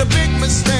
a 0.00 0.06
big 0.06 0.30
mistake. 0.40 0.79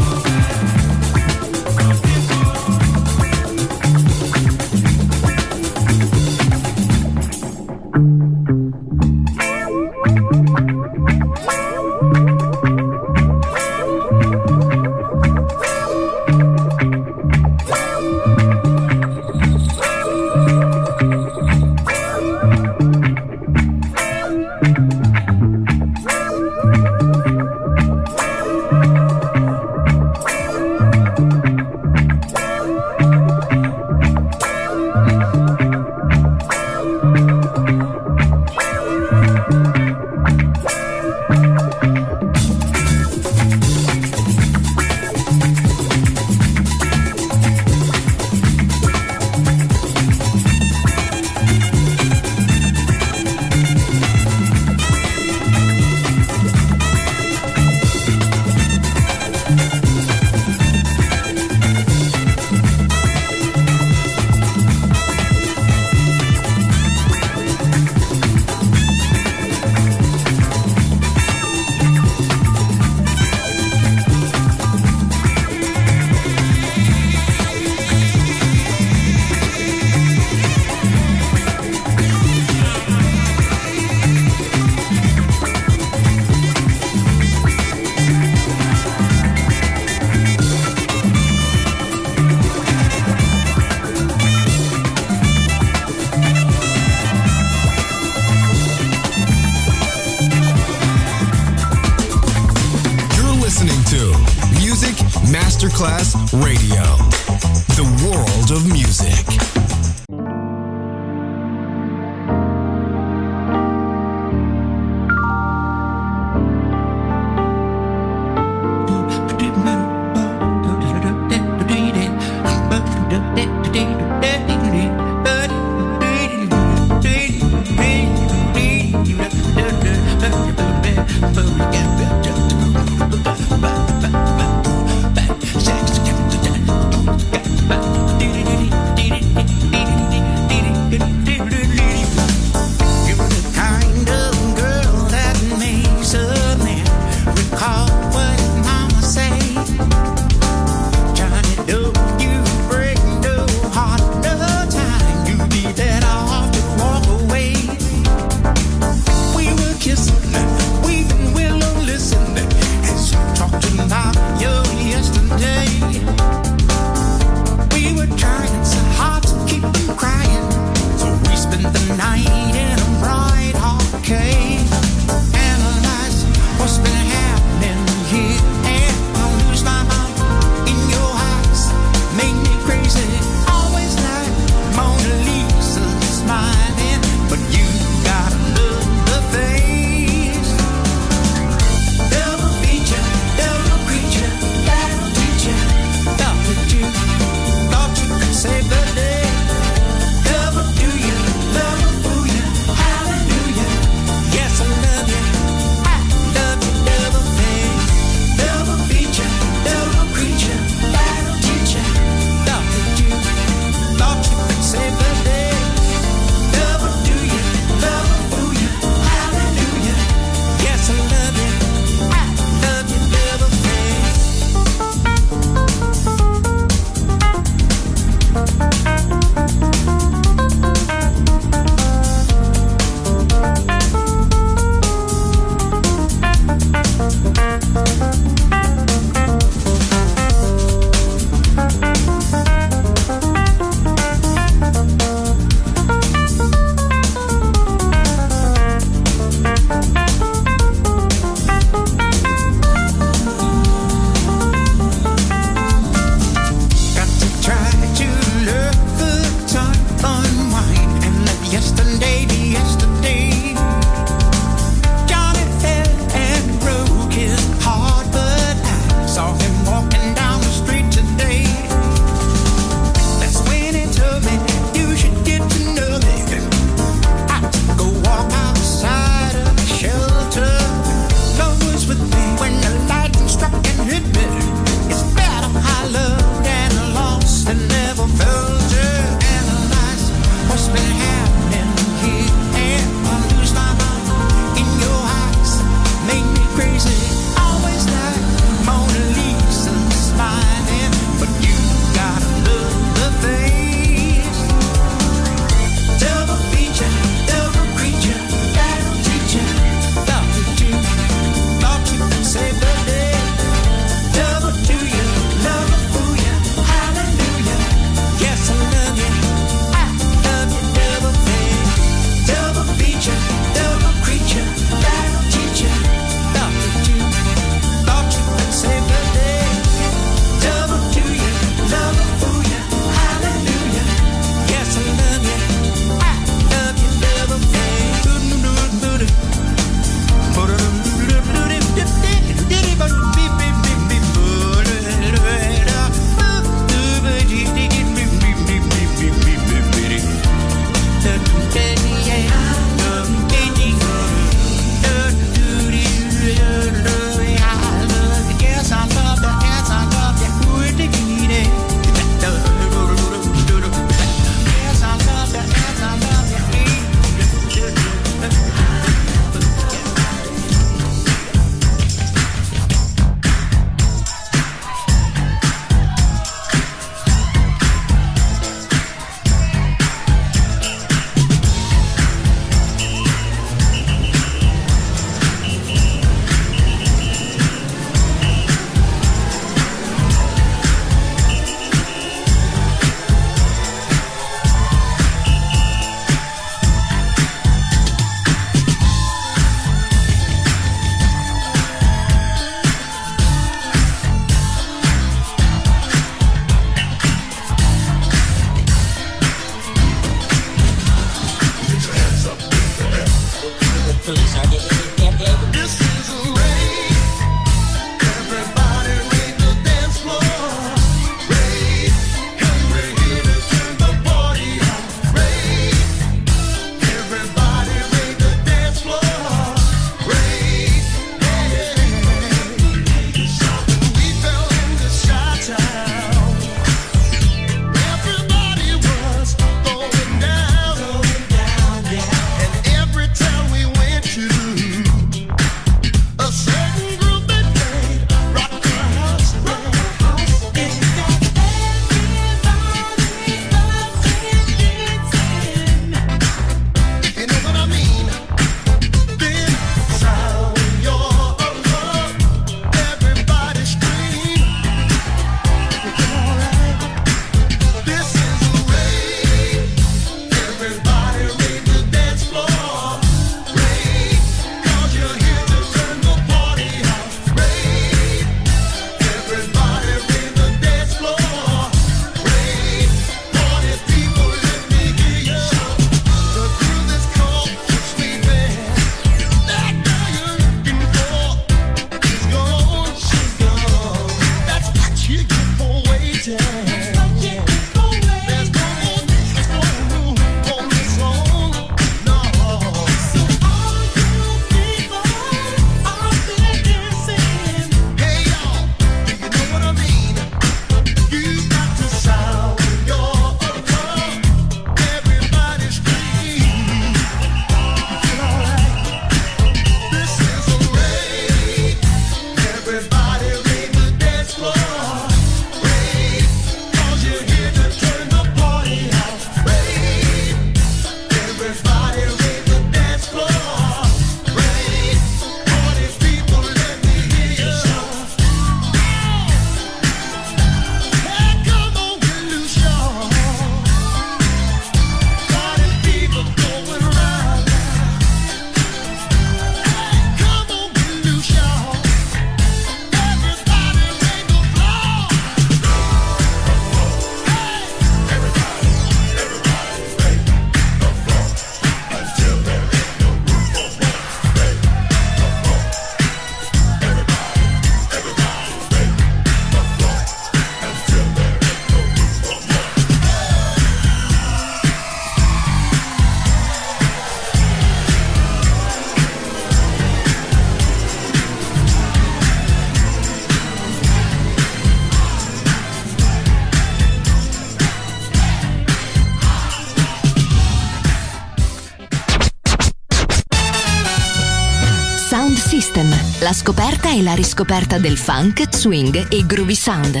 alla 597.12 597.14
riscoperta 597.14 597.78
del 597.78 597.98
funk, 597.98 598.48
swing 598.50 599.08
e 599.10 599.26
groovy 599.26 599.54
sound. 599.54 600.00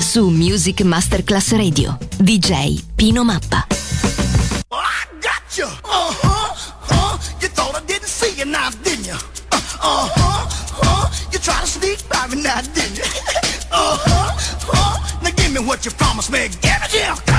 Su 0.00 0.28
Music 0.28 0.82
Masterclass 0.82 1.52
Radio, 1.52 1.96
DJ 2.18 2.82
Pino 2.94 3.24
Mappa. 3.24 3.66
Oh, 4.68 4.76
I 4.76 5.06
got 5.20 5.56
you. 5.56 5.66
Uh-huh, 5.66 6.54
uh, 6.90 7.18
you 7.40 7.48
thought 7.48 7.80
I 7.80 7.84
didn't 7.86 8.08
see 8.08 8.34
you 8.36 8.44
now, 8.44 8.68
didn't 8.82 9.06
you? 9.06 9.16
Uh-huh, 9.52 10.48
uh, 10.82 11.10
you 11.32 11.38
try 11.38 11.60
to 11.60 11.66
sneak 11.66 12.06
by 12.08 12.26
me 12.34 12.42
now, 12.42 12.60
didn't 12.74 12.98
you? 12.98 13.04
uh-huh, 13.72 14.72
uh, 14.72 15.22
now 15.22 15.30
give 15.30 15.52
me 15.52 15.60
what 15.60 15.84
you 15.84 15.92
promised 15.92 16.30
me, 16.30 16.48
give 16.60 16.82
it 16.82 16.90
to 16.90 16.98
you. 16.98 17.29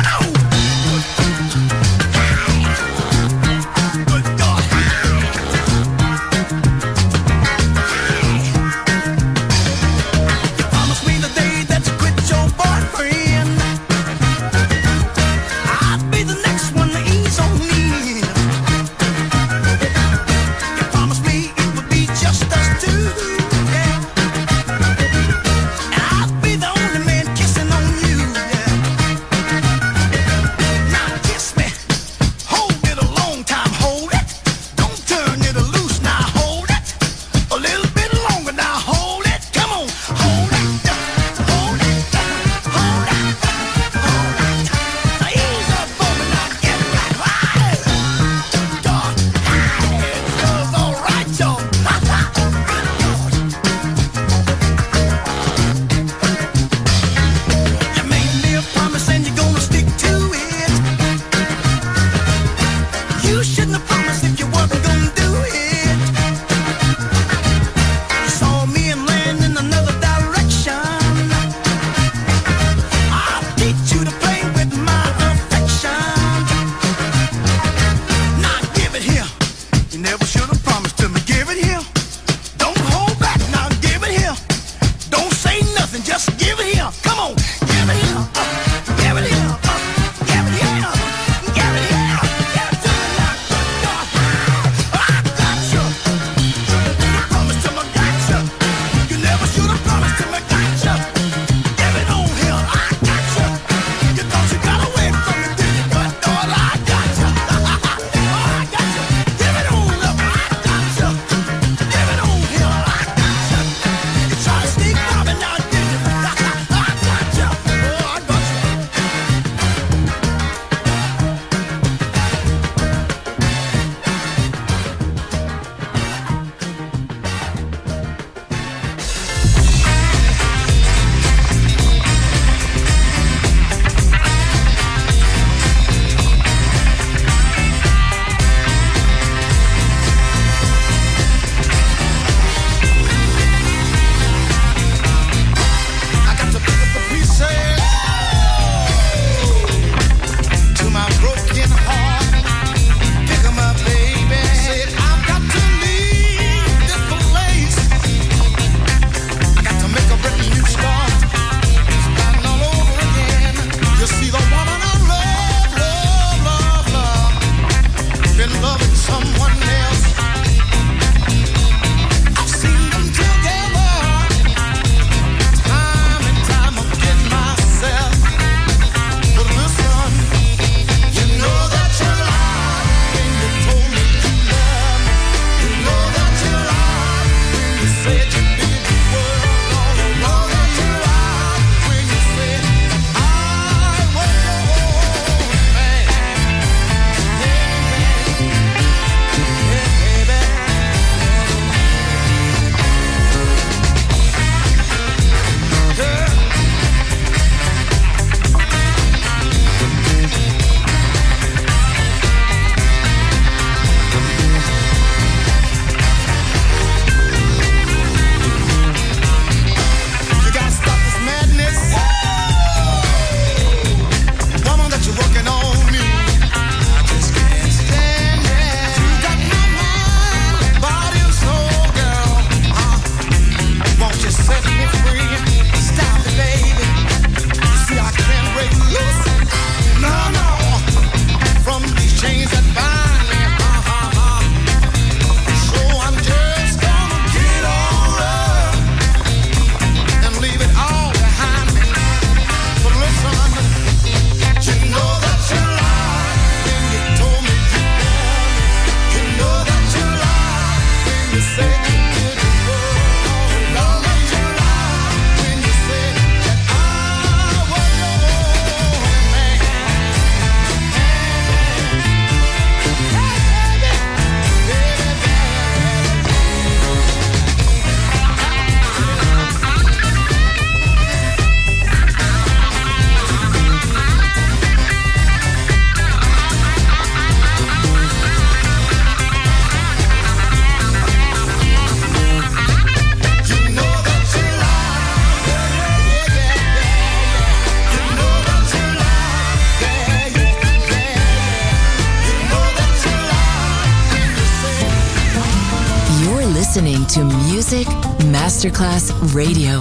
Radio, 309.22 309.81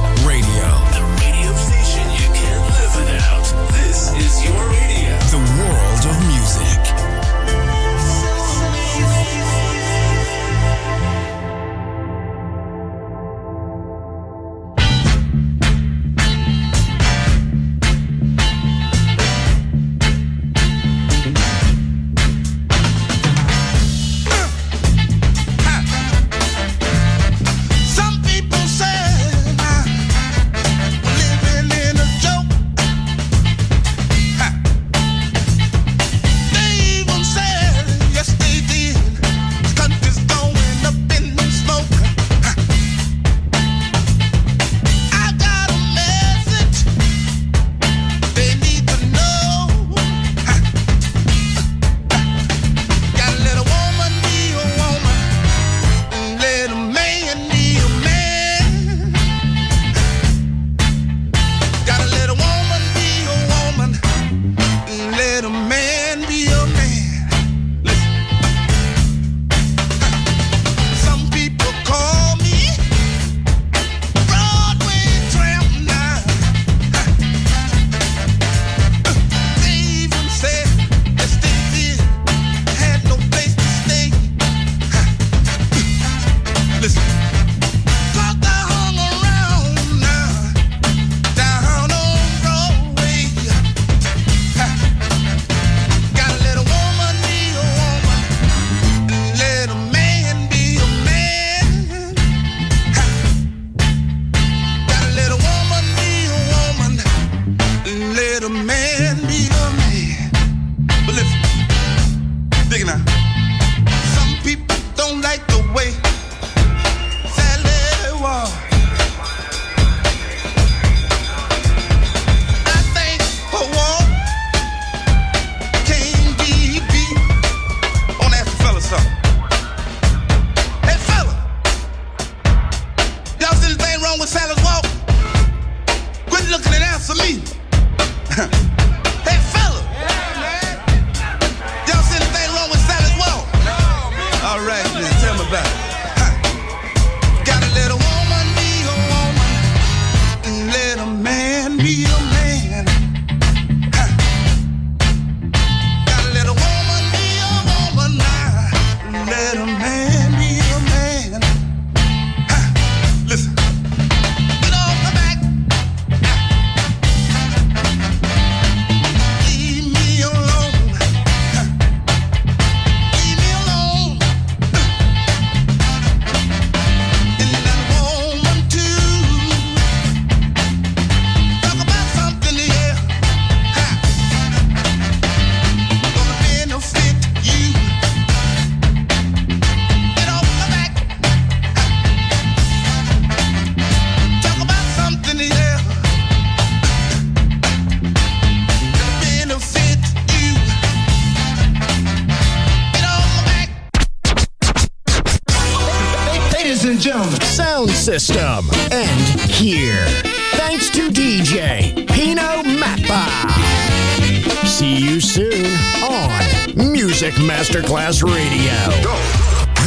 us 0.00 0.21